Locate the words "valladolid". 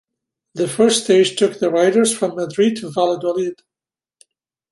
2.91-3.61